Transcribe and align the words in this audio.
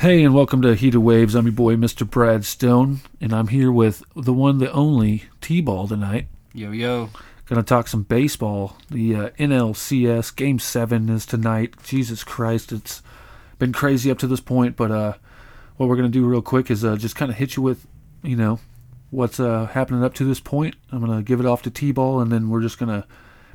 Hey, 0.00 0.24
and 0.24 0.34
welcome 0.34 0.62
to 0.62 0.74
Heat 0.74 0.94
of 0.94 1.02
Waves. 1.02 1.34
I'm 1.34 1.44
your 1.44 1.52
boy, 1.52 1.76
Mr. 1.76 2.08
Brad 2.08 2.46
Stone, 2.46 3.00
and 3.20 3.34
I'm 3.34 3.48
here 3.48 3.70
with 3.70 4.02
the 4.16 4.32
one, 4.32 4.56
the 4.56 4.72
only 4.72 5.24
T-Ball 5.42 5.88
tonight. 5.88 6.26
Yo, 6.54 6.70
yo. 6.70 7.10
Gonna 7.44 7.62
talk 7.62 7.86
some 7.86 8.04
baseball. 8.04 8.78
The 8.88 9.14
uh, 9.14 9.28
NLCS 9.38 10.34
Game 10.34 10.58
Seven 10.58 11.10
is 11.10 11.26
tonight. 11.26 11.74
Jesus 11.82 12.24
Christ, 12.24 12.72
it's 12.72 13.02
been 13.58 13.74
crazy 13.74 14.10
up 14.10 14.16
to 14.20 14.26
this 14.26 14.40
point. 14.40 14.74
But 14.74 14.90
uh, 14.90 15.14
what 15.76 15.90
we're 15.90 15.96
gonna 15.96 16.08
do 16.08 16.24
real 16.24 16.40
quick 16.40 16.70
is 16.70 16.82
uh, 16.82 16.96
just 16.96 17.14
kind 17.14 17.30
of 17.30 17.36
hit 17.36 17.56
you 17.56 17.62
with, 17.62 17.86
you 18.22 18.36
know, 18.36 18.58
what's 19.10 19.38
uh, 19.38 19.66
happening 19.66 20.02
up 20.02 20.14
to 20.14 20.24
this 20.24 20.40
point. 20.40 20.76
I'm 20.90 21.00
gonna 21.00 21.22
give 21.22 21.40
it 21.40 21.46
off 21.46 21.60
to 21.64 21.70
T-Ball, 21.70 22.20
and 22.20 22.32
then 22.32 22.48
we're 22.48 22.62
just 22.62 22.78
gonna 22.78 23.06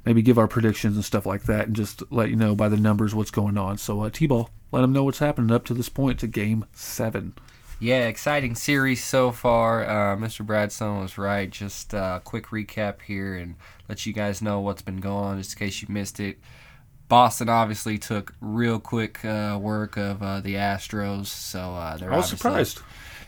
maybe 0.05 0.21
give 0.21 0.37
our 0.37 0.47
predictions 0.47 0.95
and 0.95 1.03
stuff 1.03 1.25
like 1.25 1.43
that, 1.43 1.67
and 1.67 1.75
just 1.75 2.03
let 2.11 2.29
you 2.29 2.35
know 2.35 2.55
by 2.55 2.69
the 2.69 2.77
numbers 2.77 3.15
what's 3.15 3.31
going 3.31 3.57
on. 3.57 3.77
So 3.77 4.01
uh, 4.01 4.09
T-Ball, 4.09 4.49
let 4.71 4.81
them 4.81 4.93
know 4.93 5.03
what's 5.03 5.19
happening 5.19 5.51
up 5.51 5.65
to 5.65 5.73
this 5.73 5.89
point 5.89 6.19
to 6.19 6.27
Game 6.27 6.65
Seven. 6.73 7.33
Yeah, 7.79 8.07
exciting 8.07 8.55
series 8.55 9.03
so 9.03 9.31
far. 9.31 9.83
Uh, 9.83 10.15
Mr. 10.15 10.45
Bradstone 10.45 11.01
was 11.01 11.17
right. 11.17 11.49
Just 11.49 11.93
a 11.93 11.99
uh, 11.99 12.19
quick 12.19 12.47
recap 12.47 13.01
here 13.01 13.35
and 13.35 13.55
let 13.89 14.05
you 14.05 14.13
guys 14.13 14.41
know 14.41 14.61
what's 14.61 14.81
been 14.81 15.01
going 15.01 15.25
on 15.25 15.37
just 15.37 15.53
in 15.53 15.59
case 15.59 15.81
you 15.81 15.87
missed 15.89 16.19
it. 16.19 16.39
Boston 17.07 17.49
obviously 17.49 17.97
took 17.97 18.33
real 18.39 18.79
quick 18.79 19.23
uh, 19.25 19.59
work 19.61 19.97
of 19.97 20.23
uh, 20.23 20.39
the 20.39 20.55
Astros, 20.55 21.27
so 21.27 21.59
uh, 21.59 21.97
they're. 21.97 22.11
I 22.11 22.17
was 22.17 22.29
surprised. 22.29 22.79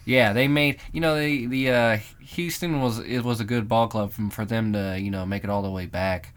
Yeah, 0.06 0.32
they 0.32 0.48
made 0.48 0.80
you 0.94 1.02
know 1.02 1.20
the 1.20 1.46
the 1.48 1.70
uh, 1.70 1.98
Houston 2.22 2.82
was 2.82 3.00
it 3.00 3.24
was 3.24 3.40
a 3.40 3.44
good 3.44 3.68
ball 3.68 3.88
club 3.88 4.14
for 4.32 4.46
them 4.46 4.74
to 4.74 4.98
you 5.00 5.12
know 5.12 5.26
make 5.26 5.44
it 5.44 5.50
all 5.50 5.62
the 5.62 5.70
way 5.70 5.86
back. 5.86 6.34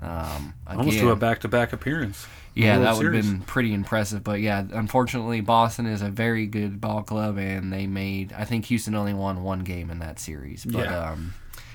Um, 0.00 0.54
Almost 0.66 0.98
to 0.98 1.10
a 1.10 1.16
back 1.16 1.40
to 1.40 1.48
back 1.48 1.72
appearance. 1.72 2.26
Yeah, 2.54 2.78
that 2.78 2.96
would 2.96 3.12
have 3.12 3.24
been 3.24 3.40
pretty 3.40 3.72
impressive. 3.72 4.22
But 4.22 4.40
yeah, 4.40 4.64
unfortunately, 4.72 5.40
Boston 5.40 5.86
is 5.86 6.02
a 6.02 6.08
very 6.08 6.46
good 6.46 6.80
ball 6.80 7.02
club, 7.02 7.36
and 7.38 7.72
they 7.72 7.86
made. 7.86 8.32
I 8.32 8.44
think 8.44 8.66
Houston 8.66 8.94
only 8.94 9.14
won 9.14 9.42
one 9.42 9.60
game 9.60 9.90
in 9.90 9.98
that 10.00 10.18
series. 10.20 10.64
But 10.64 10.84
Yeah. 10.84 11.10
um, 11.10 11.34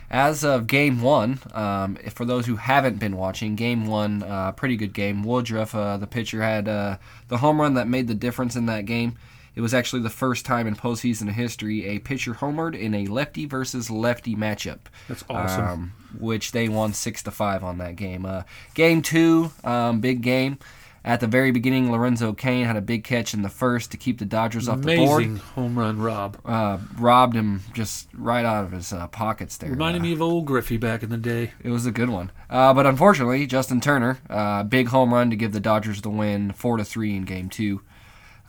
as 0.09 0.43
of 0.43 0.67
game 0.67 1.01
one, 1.01 1.39
um, 1.53 1.95
for 2.13 2.25
those 2.25 2.45
who 2.45 2.55
haven't 2.55 2.97
been 2.99 3.15
watching, 3.17 3.55
game 3.55 3.87
one, 3.87 4.23
uh, 4.23 4.51
pretty 4.53 4.77
good 4.77 4.93
game. 4.93 5.23
Woodruff, 5.23 5.75
uh, 5.75 5.97
the 5.97 6.07
pitcher, 6.07 6.41
had 6.41 6.67
uh, 6.67 6.97
the 7.27 7.37
home 7.37 7.59
run 7.59 7.73
that 7.75 7.87
made 7.87 8.07
the 8.07 8.15
difference 8.15 8.55
in 8.55 8.65
that 8.67 8.85
game. 8.85 9.15
It 9.59 9.61
was 9.61 9.73
actually 9.73 10.03
the 10.03 10.09
first 10.09 10.45
time 10.45 10.67
in 10.67 10.75
postseason 10.77 11.29
history 11.33 11.85
a 11.85 11.99
pitcher 11.99 12.35
homered 12.35 12.79
in 12.79 12.93
a 12.93 13.07
lefty 13.07 13.45
versus 13.45 13.91
lefty 13.91 14.33
matchup 14.33 14.79
That's 15.09 15.25
awesome. 15.29 15.65
um, 15.65 15.93
which 16.17 16.53
they 16.53 16.69
won 16.69 16.93
six 16.93 17.21
to 17.23 17.31
five 17.31 17.61
on 17.61 17.77
that 17.79 17.97
game. 17.97 18.25
Uh, 18.25 18.43
game 18.73 19.01
two, 19.01 19.51
um, 19.65 19.99
big 19.99 20.21
game. 20.21 20.59
At 21.03 21.19
the 21.19 21.27
very 21.27 21.51
beginning, 21.51 21.91
Lorenzo 21.91 22.31
Cain 22.31 22.65
had 22.67 22.77
a 22.77 22.81
big 22.81 23.03
catch 23.03 23.33
in 23.33 23.41
the 23.41 23.49
first 23.49 23.91
to 23.91 23.97
keep 23.97 24.17
the 24.19 24.23
Dodgers 24.25 24.69
off 24.69 24.79
the 24.81 24.95
board. 24.95 25.23
Amazing 25.25 25.43
home 25.55 25.77
run, 25.77 25.99
Rob. 26.01 26.37
Uh, 26.45 26.77
robbed 26.97 27.35
him 27.35 27.61
just 27.73 28.07
right 28.13 28.45
out 28.45 28.63
of 28.63 28.71
his 28.71 28.93
uh, 28.93 29.07
pockets 29.07 29.57
there. 29.57 29.71
Reminded 29.71 30.01
Uh, 30.01 30.03
me 30.03 30.13
of 30.13 30.21
old 30.21 30.45
Griffey 30.45 30.77
back 30.77 31.03
in 31.03 31.09
the 31.09 31.17
day. 31.17 31.51
it 31.61 31.69
was 31.69 31.85
a 31.85 31.91
good 31.91 32.09
one. 32.09 32.31
Uh, 32.49 32.73
but 32.73 32.85
unfortunately, 32.85 33.45
Justin 33.45 33.81
Turner, 33.81 34.19
uh, 34.29 34.63
big 34.63 34.87
home 34.87 35.13
run 35.13 35.29
to 35.31 35.35
give 35.35 35.51
the 35.51 35.59
Dodgers 35.59 35.99
the 36.01 36.09
win, 36.09 36.53
four 36.53 36.77
to 36.77 36.85
three 36.85 37.13
in 37.17 37.23
Game 37.23 37.49
Two. 37.49 37.81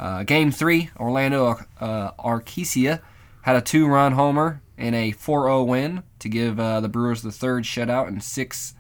Uh, 0.01 0.23
game 0.23 0.51
Three, 0.51 0.89
Orlando 0.98 1.59
uh, 1.79 2.12
Arcia 2.12 3.03
had 3.43 3.56
a 3.56 3.61
two-run 3.61 4.12
homer 4.12 4.62
in 4.79 4.95
a 4.95 5.12
4-0 5.12 5.67
win 5.67 6.03
to 6.20 6.29
give 6.31 6.59
uh, 6.59 6.81
the 6.81 6.89
Brewers 6.89 7.20
the 7.20 7.31
third 7.31 7.65
shutout 7.65 8.09
in 8.09 8.19
six 8.23 8.75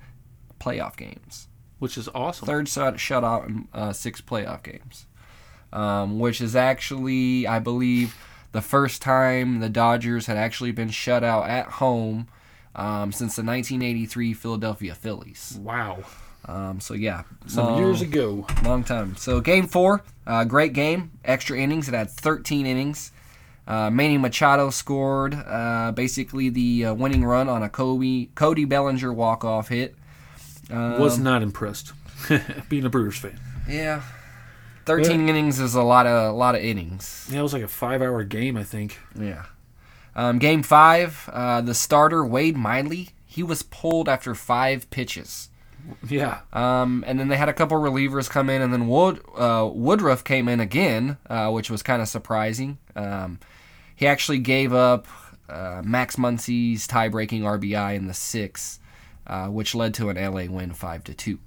playoff 0.58 0.96
games. 0.96 1.48
Which 1.78 1.98
is 1.98 2.08
awesome. 2.14 2.46
Third 2.46 2.66
shutout 2.66 3.46
in 3.46 3.68
uh, 3.74 3.92
six 3.92 4.22
playoff 4.22 4.62
games, 4.62 5.06
um, 5.74 6.18
which 6.18 6.40
is 6.40 6.56
actually, 6.56 7.46
I 7.46 7.58
believe, 7.58 8.16
the 8.52 8.62
first 8.62 9.02
time 9.02 9.60
the 9.60 9.68
Dodgers 9.68 10.24
had 10.24 10.38
actually 10.38 10.72
been 10.72 10.88
shut 10.88 11.22
out 11.22 11.50
at 11.50 11.66
home 11.66 12.28
um, 12.74 13.12
since 13.12 13.36
the 13.36 13.42
1983 13.42 14.32
Philadelphia 14.32 14.94
Phillies. 14.94 15.58
Wow. 15.62 16.04
Um, 16.46 16.80
so 16.80 16.94
yeah, 16.94 17.22
Some 17.46 17.66
long, 17.66 17.78
years 17.78 18.00
ago. 18.02 18.46
long 18.64 18.82
time. 18.82 19.16
So 19.16 19.40
game 19.40 19.66
four, 19.66 20.02
uh, 20.26 20.44
great 20.44 20.72
game, 20.72 21.12
extra 21.24 21.58
innings. 21.58 21.88
It 21.88 21.94
had 21.94 22.10
13 22.10 22.66
innings. 22.66 23.12
Uh, 23.66 23.88
Manny 23.90 24.18
Machado 24.18 24.70
scored 24.70 25.34
uh, 25.34 25.92
basically 25.94 26.48
the 26.48 26.86
uh, 26.86 26.94
winning 26.94 27.24
run 27.24 27.48
on 27.48 27.62
a 27.62 27.68
Kobe 27.68 28.26
Cody 28.34 28.64
Bellinger 28.64 29.12
walk 29.12 29.44
off 29.44 29.68
hit. 29.68 29.94
Um, 30.70 30.98
Was 30.98 31.18
not 31.18 31.42
impressed. 31.42 31.92
Being 32.68 32.84
a 32.84 32.90
Brewers 32.90 33.16
fan. 33.18 33.38
Yeah. 33.68 34.02
13 34.86 35.28
innings 35.28 35.60
is 35.60 35.74
a 35.74 35.82
lot 35.82 36.06
of 36.06 36.30
a 36.30 36.36
lot 36.36 36.54
of 36.56 36.62
innings. 36.62 37.28
Yeah, 37.30 37.40
it 37.40 37.42
was 37.42 37.52
like 37.52 37.62
a 37.62 37.68
five 37.68 38.02
hour 38.02 38.24
game, 38.24 38.56
I 38.56 38.64
think. 38.64 38.98
Yeah. 39.16 39.44
Um, 40.16 40.38
game 40.38 40.62
five, 40.64 41.28
uh, 41.32 41.60
the 41.60 41.74
starter 41.74 42.24
Wade 42.24 42.56
Miley, 42.56 43.10
he 43.24 43.42
was 43.44 43.62
pulled 43.62 44.08
after 44.08 44.34
five 44.34 44.90
pitches. 44.90 45.48
Yeah. 46.08 46.40
Um, 46.52 47.04
and 47.06 47.18
then 47.18 47.28
they 47.28 47.36
had 47.36 47.48
a 47.48 47.52
couple 47.52 47.76
relievers 47.78 48.28
come 48.28 48.50
in, 48.50 48.62
and 48.62 48.72
then 48.72 48.88
Wood 48.88 49.20
uh, 49.36 49.68
Woodruff 49.72 50.24
came 50.24 50.48
in 50.48 50.60
again, 50.60 51.18
uh, 51.28 51.50
which 51.50 51.70
was 51.70 51.82
kind 51.82 52.02
of 52.02 52.08
surprising. 52.08 52.78
Um, 52.96 53.38
he 53.94 54.06
actually 54.06 54.38
gave 54.38 54.72
up 54.72 55.06
uh, 55.48 55.82
Max 55.84 56.16
Muncy's 56.16 56.86
tie-breaking 56.86 57.42
RBI 57.42 57.96
in 57.96 58.06
the 58.06 58.14
sixth, 58.14 58.80
uh, 59.26 59.48
which 59.48 59.74
led 59.74 59.94
to 59.94 60.08
an 60.08 60.16
LA 60.16 60.44
win 60.44 60.72
five 60.72 61.04
to 61.04 61.14
two. 61.14 61.38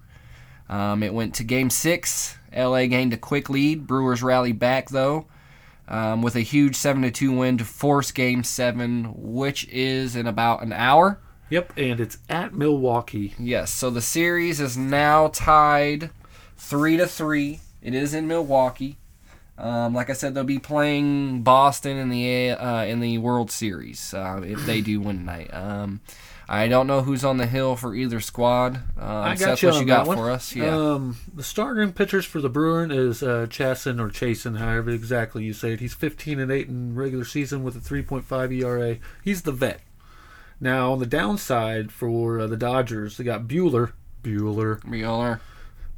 Um, 0.70 1.04
it 1.04 1.14
went 1.14 1.36
to 1.36 1.44
Game 1.44 1.70
Six. 1.70 2.38
LA 2.56 2.86
gained 2.86 3.14
a 3.14 3.18
quick 3.18 3.50
lead. 3.50 3.88
Brewers 3.88 4.24
rallied 4.24 4.60
back 4.60 4.90
though, 4.90 5.28
um, 5.88 6.22
with 6.22 6.36
a 6.36 6.42
huge 6.42 6.76
seven 6.76 7.02
to 7.02 7.12
two 7.12 7.32
win 7.32 7.58
to 7.58 7.66
force 7.66 8.12
Game 8.12 8.44
Seven, 8.44 9.14
which 9.16 9.68
is 9.70 10.16
in 10.16 10.28
about 10.28 10.64
an 10.64 10.74
hour. 10.74 11.20
Yep, 11.54 11.74
and 11.78 12.00
it's 12.00 12.18
at 12.30 12.56
Milwaukee. 12.56 13.36
Yes, 13.38 13.70
so 13.70 13.92
the 13.92 14.02
series 14.02 14.60
is 14.60 14.76
now 14.76 15.28
tied 15.28 16.10
three 16.58 16.98
to 16.98 17.06
three. 17.06 17.60
It 17.80 17.94
is 17.94 18.16
in 18.16 18.28
Milwaukee. 18.28 18.98
Um, 19.60 19.94
like 19.94 20.10
I 20.10 20.14
said, 20.14 20.34
they'll 20.34 20.44
be 20.46 20.58
playing 20.58 21.44
Boston 21.44 21.98
in 21.98 22.10
the 22.10 22.50
uh, 22.50 22.86
in 22.86 23.02
the 23.02 23.20
World 23.20 23.52
Series 23.52 24.16
uh, 24.16 24.42
if 24.44 24.66
they 24.66 24.82
do 24.82 25.00
win 25.00 25.20
tonight. 25.20 25.54
Um, 25.54 26.02
I 26.50 26.68
don't 26.68 26.88
know 26.88 27.04
who's 27.04 27.24
on 27.24 27.38
the 27.38 27.46
hill 27.46 27.76
for 27.76 27.94
either 27.94 28.20
squad. 28.20 28.78
Um, 28.98 29.06
I 29.06 29.36
got 29.36 29.62
you 29.62 29.68
what 29.70 29.76
on 29.76 29.82
you 29.82 29.88
got 29.88 30.06
that 30.06 30.08
one. 30.08 30.18
for 30.18 30.32
us? 30.32 30.56
Yeah, 30.56 30.76
Um, 30.76 31.18
the 31.36 31.44
starting 31.44 31.94
pitchers 31.94 32.26
for 32.26 32.42
the 32.42 32.50
Bruin 32.50 32.90
is 32.90 33.22
uh, 33.22 33.46
Chacin 33.48 34.00
or 34.00 34.10
Chacin, 34.10 34.56
however 34.56 34.90
exactly 34.90 35.44
you 35.44 35.54
say 35.54 35.74
it. 35.74 35.82
He's 35.82 35.94
15 35.94 36.40
and 36.40 36.52
8 36.52 36.68
in 36.68 36.96
regular 36.96 37.26
season 37.26 37.62
with 37.62 37.76
a 37.76 37.80
3.5 37.80 38.52
ERA. 38.60 38.98
He's 39.24 39.44
the 39.44 39.52
vet. 39.52 39.82
Now 40.60 40.92
on 40.94 41.00
the 41.00 41.06
downside 41.06 41.92
for 41.92 42.40
uh, 42.40 42.48
the 42.48 42.58
Dodgers, 42.58 43.18
they 43.18 43.24
got 43.24 43.48
Buehler. 43.48 43.94
Buehler. 44.24 44.84
Mueller. 44.86 45.42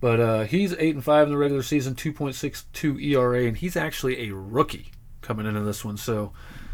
But 0.01 0.19
uh, 0.19 0.43
he's 0.43 0.73
eight 0.73 0.95
and 0.95 1.03
five 1.03 1.27
in 1.27 1.31
the 1.33 1.37
regular 1.37 1.63
season, 1.63 1.95
two 1.95 2.11
point 2.13 2.35
six 2.35 2.65
two 2.73 2.99
ERA, 2.99 3.45
and 3.45 3.57
he's 3.57 3.75
actually 3.75 4.27
a 4.29 4.33
rookie 4.35 4.91
coming 5.21 5.45
into 5.45 5.61
this 5.61 5.83
one, 5.85 5.97
so 5.97 6.31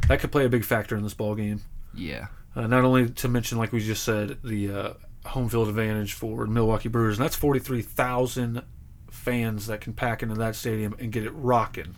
that 0.08 0.19
could 0.19 0.31
play 0.31 0.46
a 0.46 0.50
big 0.50 0.66
factor 0.66 0.96
in 0.97 1.03
this 1.03 1.14
ball 1.14 1.36
game. 1.36 1.62
Yeah, 1.94 2.28
Uh, 2.56 2.68
not 2.68 2.84
only 2.84 3.09
to 3.09 3.28
mention, 3.28 3.58
like 3.58 3.72
we 3.72 3.80
just 3.80 4.03
said, 4.03 4.38
the 4.44 4.72
uh, 4.74 4.94
home 5.25 5.50
field 5.50 5.69
advantage 5.69 6.13
for 6.13 6.46
Milwaukee 6.48 6.90
Brewers, 6.90 7.18
and 7.18 7.24
that's 7.24 7.36
forty 7.36 7.59
three 7.59 7.81
thousand 7.81 8.63
fans 9.09 9.68
that 9.68 9.81
can 9.81 9.94
pack 9.94 10.24
into 10.24 10.36
that 10.36 10.56
stadium 10.56 10.96
and 11.00 11.12
get 11.12 11.24
it 11.25 11.31
rocking. 11.31 11.96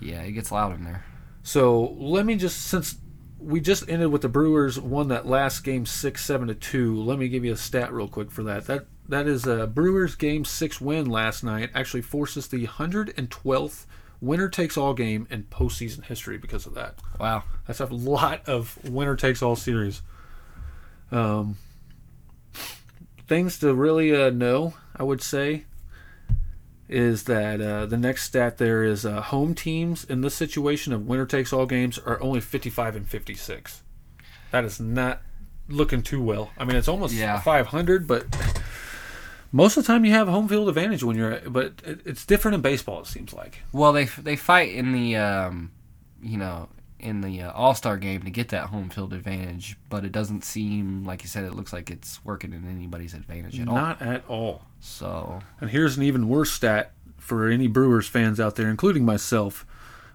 yeah, 0.00 0.20
it 0.22 0.32
gets 0.32 0.52
loud 0.52 0.74
in 0.76 0.84
there. 0.84 1.04
So 1.42 1.94
let 1.98 2.26
me 2.26 2.34
just 2.36 2.62
since 2.64 2.96
we 3.38 3.60
just 3.60 3.88
ended 3.88 4.08
with 4.08 4.22
the 4.22 4.28
Brewers 4.28 4.80
won 4.80 5.08
that 5.08 5.26
last 5.26 5.60
game 5.60 5.86
six 5.86 6.24
seven 6.24 6.48
to 6.48 6.54
two. 6.54 7.00
Let 7.02 7.18
me 7.18 7.28
give 7.28 7.44
you 7.44 7.52
a 7.52 7.56
stat 7.56 7.92
real 7.92 8.08
quick 8.08 8.30
for 8.30 8.42
that. 8.44 8.66
That 8.66 8.86
that 9.08 9.26
is 9.26 9.46
a 9.46 9.66
Brewers 9.66 10.14
game 10.14 10.44
six 10.44 10.80
win 10.80 11.06
last 11.08 11.44
night. 11.44 11.70
Actually 11.74 12.02
forces 12.02 12.48
the 12.48 12.64
hundred 12.64 13.12
and 13.16 13.30
twelfth 13.30 13.86
winner 14.20 14.48
takes 14.48 14.76
all 14.76 14.94
game 14.94 15.26
in 15.30 15.44
postseason 15.44 16.04
history 16.04 16.38
because 16.38 16.66
of 16.66 16.74
that. 16.74 16.94
Wow. 17.20 17.44
That's 17.66 17.80
a 17.80 17.86
lot 17.86 18.48
of 18.48 18.78
winner 18.84 19.16
takes 19.16 19.42
all 19.42 19.56
series. 19.56 20.02
Um, 21.10 21.56
things 23.28 23.58
to 23.60 23.74
really 23.74 24.14
uh, 24.14 24.30
know, 24.30 24.74
I 24.96 25.02
would 25.02 25.22
say, 25.22 25.64
is 26.88 27.24
that 27.24 27.60
uh, 27.60 27.86
the 27.86 27.96
next 27.96 28.22
stat 28.24 28.58
there 28.58 28.84
is 28.84 29.04
uh, 29.04 29.20
home 29.20 29.54
teams 29.54 30.04
in 30.04 30.20
this 30.20 30.34
situation 30.34 30.92
of 30.92 31.06
winner 31.06 31.26
takes 31.26 31.52
all 31.52 31.66
games 31.66 31.98
are 31.98 32.20
only 32.22 32.40
55 32.40 32.94
and 32.96 33.08
56. 33.08 33.82
That 34.52 34.64
is 34.64 34.78
not 34.78 35.20
looking 35.68 36.02
too 36.02 36.22
well. 36.22 36.50
I 36.56 36.64
mean, 36.64 36.76
it's 36.76 36.86
almost 36.88 37.12
Yeah. 37.14 37.40
500, 37.40 38.06
but 38.06 38.24
most 39.52 39.76
of 39.76 39.84
the 39.84 39.86
time 39.92 40.04
you 40.04 40.12
have 40.12 40.28
home 40.28 40.48
field 40.48 40.68
advantage 40.68 41.02
when 41.02 41.16
you're. 41.16 41.40
But 41.48 41.74
it, 41.84 42.00
it's 42.04 42.24
different 42.24 42.54
in 42.54 42.60
baseball. 42.60 43.00
It 43.00 43.06
seems 43.06 43.32
like. 43.32 43.62
Well, 43.72 43.92
they 43.92 44.04
they 44.04 44.36
fight 44.36 44.72
in 44.72 44.92
the 44.92 45.16
um, 45.16 45.72
you 46.22 46.38
know 46.38 46.68
in 46.98 47.20
the 47.20 47.42
uh, 47.42 47.52
All 47.52 47.74
Star 47.74 47.96
game 47.96 48.22
to 48.22 48.30
get 48.30 48.48
that 48.48 48.66
home 48.66 48.88
field 48.88 49.12
advantage, 49.12 49.76
but 49.88 50.04
it 50.04 50.12
doesn't 50.12 50.44
seem 50.44 51.04
like 51.04 51.22
you 51.22 51.28
said. 51.28 51.44
It 51.44 51.54
looks 51.54 51.72
like 51.72 51.90
it's 51.90 52.24
working 52.24 52.52
in 52.52 52.68
anybody's 52.68 53.14
advantage 53.14 53.60
at 53.60 53.68
all. 53.68 53.74
Not 53.74 54.02
at 54.02 54.24
all. 54.28 54.62
So 54.80 55.40
And 55.60 55.70
here's 55.70 55.96
an 55.96 56.02
even 56.02 56.28
worse 56.28 56.50
stat 56.50 56.92
for 57.18 57.48
any 57.48 57.66
Brewers 57.66 58.08
fans 58.08 58.38
out 58.38 58.56
there, 58.56 58.68
including 58.68 59.04
myself. 59.04 59.66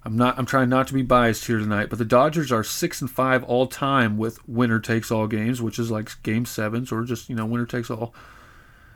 I'm 0.04 0.18
not. 0.18 0.40
I'm 0.40 0.46
trying 0.48 0.70
not 0.70 0.88
to 0.88 0.94
be 0.94 1.04
biased 1.04 1.46
here 1.46 1.60
tonight, 1.60 1.90
but 1.90 2.00
the 2.00 2.06
Dodgers 2.06 2.52
are 2.52 2.64
six 2.64 3.02
and 3.02 3.12
five 3.12 3.44
all 3.44 3.68
time 3.68 4.18
with 4.18 4.48
winner 4.48 4.80
takes 4.80 5.12
all 5.12 5.28
games, 5.28 5.62
which 5.62 5.78
is 5.78 5.92
like 5.92 6.22
game 6.24 6.46
sevens 6.46 6.92
or 6.92 7.04
just 7.04 7.30
you 7.30 7.36
know 7.36 7.46
winner 7.46 7.68
takes 7.68 7.92
all. 7.92 8.14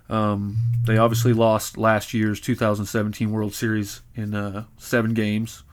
Um, 0.10 0.58
they 0.86 0.98
obviously 0.98 1.34
lost 1.34 1.78
last 1.78 2.14
year's 2.14 2.40
2017 2.40 3.32
World 3.32 3.54
Series 3.54 4.02
in 4.16 4.34
uh, 4.36 4.66
seven 4.78 5.14
games, 5.14 5.64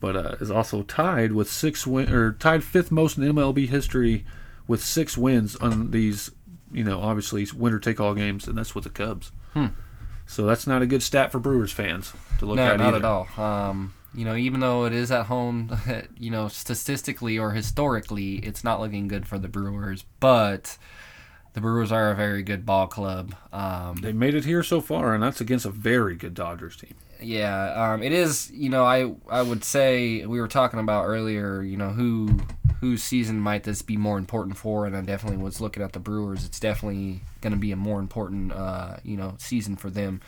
but 0.00 0.16
uh, 0.16 0.36
is 0.40 0.50
also 0.50 0.82
tied 0.82 1.32
with 1.32 1.50
six 1.50 1.86
win 1.86 2.12
or 2.12 2.32
tied 2.32 2.64
fifth 2.64 2.90
most 2.90 3.16
in 3.18 3.24
MLB 3.24 3.68
history 3.68 4.24
with 4.66 4.82
six 4.82 5.16
wins 5.18 5.56
on 5.56 5.90
these, 5.90 6.30
you 6.72 6.82
know, 6.84 7.00
obviously 7.00 7.46
winner 7.54 7.78
take 7.78 8.00
all 8.00 8.14
games, 8.14 8.46
and 8.48 8.56
that's 8.58 8.74
with 8.74 8.84
the 8.84 8.90
Cubs. 8.90 9.30
Hmm. 9.54 9.66
So 10.26 10.46
that's 10.46 10.66
not 10.66 10.80
a 10.80 10.86
good 10.86 11.02
stat 11.02 11.32
for 11.32 11.38
Brewers 11.40 11.72
fans 11.72 12.12
to 12.38 12.46
look 12.46 12.56
No, 12.56 12.62
at. 12.66 12.76
not 12.78 12.94
either. 12.94 12.96
at 12.98 13.04
all. 13.04 13.28
Um, 13.36 13.94
you 14.14 14.24
know, 14.24 14.36
even 14.36 14.60
though 14.60 14.84
it 14.84 14.92
is 14.92 15.10
at 15.10 15.26
home, 15.26 15.76
you 16.18 16.30
know, 16.30 16.48
statistically 16.48 17.36
or 17.38 17.50
historically, 17.52 18.36
it's 18.36 18.62
not 18.64 18.80
looking 18.80 19.08
good 19.08 19.26
for 19.26 19.38
the 19.38 19.48
Brewers. 19.48 20.04
But 20.20 20.78
the 21.54 21.60
Brewers 21.60 21.90
are 21.90 22.10
a 22.12 22.14
very 22.14 22.42
good 22.44 22.64
ball 22.64 22.86
club. 22.86 23.34
Um, 23.52 23.96
They 24.02 24.12
made 24.12 24.34
it 24.36 24.44
here 24.44 24.62
so 24.62 24.80
far, 24.80 25.14
and 25.14 25.22
that's 25.22 25.40
against 25.40 25.66
a 25.66 25.70
very 25.70 26.14
good 26.14 26.34
Dodgers 26.34 26.76
team. 26.76 26.94
Yeah, 27.22 27.92
um, 27.92 28.02
it 28.02 28.12
is. 28.12 28.50
You 28.52 28.70
know, 28.70 28.84
I 28.84 29.14
I 29.28 29.42
would 29.42 29.64
say 29.64 30.24
we 30.26 30.40
were 30.40 30.48
talking 30.48 30.80
about 30.80 31.04
earlier. 31.04 31.62
You 31.62 31.76
know, 31.76 31.90
who 31.90 32.40
whose 32.80 33.02
season 33.02 33.38
might 33.38 33.64
this 33.64 33.82
be 33.82 33.96
more 33.96 34.18
important 34.18 34.56
for? 34.56 34.86
And 34.86 34.96
I 34.96 35.02
definitely 35.02 35.42
was 35.42 35.60
looking 35.60 35.82
at 35.82 35.92
the 35.92 35.98
Brewers. 35.98 36.44
It's 36.44 36.58
definitely 36.58 37.20
going 37.40 37.52
to 37.52 37.58
be 37.58 37.72
a 37.72 37.76
more 37.76 38.00
important, 38.00 38.52
uh, 38.52 38.96
you 39.04 39.16
know, 39.16 39.34
season 39.38 39.76
for 39.76 39.90
them. 39.90 40.20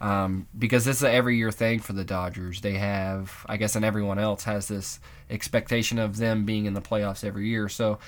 Um, 0.00 0.48
because 0.58 0.86
is 0.86 1.02
an 1.02 1.14
every 1.14 1.36
year 1.36 1.52
thing 1.52 1.78
for 1.78 1.92
the 1.92 2.04
Dodgers. 2.04 2.62
They 2.62 2.74
have, 2.74 3.44
I 3.46 3.58
guess, 3.58 3.76
and 3.76 3.84
everyone 3.84 4.18
else 4.18 4.44
has 4.44 4.66
this 4.66 4.98
expectation 5.28 5.98
of 5.98 6.16
them 6.16 6.44
being 6.44 6.64
in 6.64 6.74
the 6.74 6.80
playoffs 6.80 7.22
every 7.22 7.48
year. 7.48 7.68
So 7.68 7.98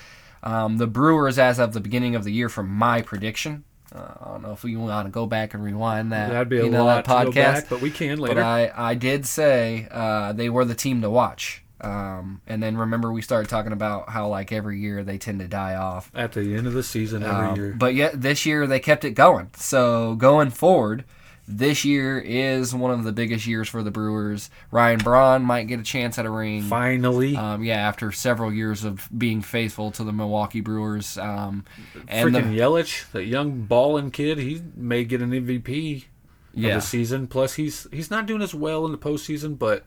um, 0.41 0.77
the 0.77 0.87
Brewers, 0.87 1.37
as 1.39 1.59
of 1.59 1.73
the 1.73 1.79
beginning 1.79 2.15
of 2.15 2.23
the 2.23 2.33
year, 2.33 2.49
from 2.49 2.67
my 2.67 3.01
prediction, 3.01 3.63
uh, 3.93 4.13
I 4.21 4.25
don't 4.29 4.41
know 4.41 4.51
if 4.51 4.63
we 4.63 4.75
want 4.75 5.07
to 5.07 5.11
go 5.11 5.25
back 5.25 5.53
and 5.53 5.63
rewind 5.63 6.11
that. 6.11 6.29
That'd 6.29 6.49
be 6.49 6.59
a 6.59 6.65
you 6.65 6.71
know, 6.71 6.85
lot 6.85 7.05
that 7.05 7.19
to 7.19 7.25
go 7.25 7.31
back, 7.31 7.69
but 7.69 7.81
we 7.81 7.91
can 7.91 8.19
later. 8.19 8.35
But 8.35 8.43
I, 8.43 8.71
I 8.75 8.93
did 8.95 9.25
say 9.25 9.87
uh, 9.91 10.33
they 10.33 10.49
were 10.49 10.65
the 10.65 10.75
team 10.75 11.01
to 11.01 11.09
watch. 11.09 11.63
Um, 11.81 12.41
and 12.47 12.63
then 12.63 12.77
remember 12.77 13.11
we 13.11 13.21
started 13.21 13.49
talking 13.49 13.73
about 13.73 14.09
how 14.09 14.29
like 14.29 14.51
every 14.53 14.79
year 14.79 15.03
they 15.03 15.17
tend 15.17 15.39
to 15.39 15.47
die 15.47 15.75
off. 15.75 16.09
At 16.15 16.31
the 16.31 16.55
end 16.55 16.65
of 16.65 16.73
the 16.73 16.83
season, 16.83 17.23
every 17.23 17.47
Um, 17.49 17.55
year. 17.57 17.75
But 17.77 17.93
yet 17.93 18.21
this 18.21 18.45
year 18.45 18.65
they 18.67 18.79
kept 18.79 19.03
it 19.03 19.11
going. 19.11 19.49
So 19.57 20.15
going 20.15 20.49
forward, 20.49 21.03
this 21.47 21.83
year 21.83 22.19
is 22.19 22.73
one 22.73 22.91
of 22.91 23.03
the 23.03 23.11
biggest 23.11 23.45
years 23.45 23.67
for 23.67 23.83
the 23.83 23.91
Brewers. 23.91 24.49
Ryan 24.71 24.99
Braun 24.99 25.43
might 25.43 25.67
get 25.67 25.79
a 25.79 25.83
chance 25.83 26.17
at 26.17 26.25
a 26.25 26.29
ring. 26.29 26.63
Finally, 26.63 27.35
Um, 27.35 27.63
yeah, 27.63 27.75
after 27.75 28.11
several 28.11 28.53
years 28.53 28.83
of 28.83 29.09
being 29.17 29.41
faithful 29.41 29.91
to 29.91 30.03
the 30.03 30.13
Milwaukee 30.13 30.61
Brewers. 30.61 31.17
Um, 31.17 31.65
and 32.07 32.29
freaking 32.29 32.51
the, 32.51 32.59
Yelich, 32.59 33.11
that 33.11 33.25
young 33.25 33.63
balling 33.63 34.11
kid, 34.11 34.37
he 34.37 34.61
may 34.75 35.03
get 35.03 35.21
an 35.21 35.31
MVP 35.31 36.05
yeah, 36.53 36.69
of 36.69 36.75
the 36.75 36.87
season. 36.87 37.27
Plus, 37.27 37.55
he's 37.55 37.87
he's 37.91 38.09
not 38.09 38.25
doing 38.25 38.41
as 38.41 38.55
well 38.55 38.85
in 38.85 38.91
the 38.91 38.97
postseason, 38.97 39.57
but 39.59 39.85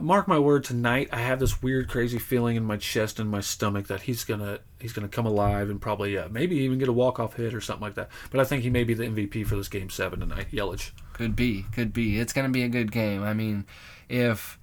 mark 0.00 0.28
my 0.28 0.38
word, 0.38 0.64
tonight 0.64 1.08
I 1.12 1.20
have 1.20 1.40
this 1.40 1.62
weird, 1.62 1.88
crazy 1.88 2.18
feeling 2.18 2.56
in 2.56 2.64
my 2.64 2.76
chest 2.76 3.18
and 3.18 3.30
my 3.30 3.40
stomach 3.40 3.88
that 3.88 4.02
he's 4.02 4.24
gonna 4.24 4.60
he's 4.80 4.92
gonna 4.92 5.08
come 5.08 5.26
alive 5.26 5.70
and 5.70 5.80
probably 5.80 6.16
uh, 6.16 6.28
maybe 6.28 6.56
even 6.56 6.78
get 6.78 6.88
a 6.88 6.92
walk 6.92 7.18
off 7.18 7.34
hit 7.34 7.54
or 7.54 7.60
something 7.60 7.82
like 7.82 7.94
that. 7.94 8.08
But 8.30 8.40
I 8.40 8.44
think 8.44 8.62
he 8.62 8.70
may 8.70 8.84
be 8.84 8.94
the 8.94 9.04
MVP 9.04 9.46
for 9.46 9.56
this 9.56 9.68
game 9.68 9.90
seven 9.90 10.20
tonight. 10.20 10.48
Yelich. 10.52 10.92
Could 11.12 11.36
be, 11.36 11.64
could 11.72 11.92
be. 11.92 12.18
It's 12.18 12.32
to 12.32 12.48
be 12.48 12.62
a 12.62 12.68
good 12.68 12.90
game. 12.90 13.22
I 13.22 13.34
mean, 13.34 13.66
if 14.08 14.58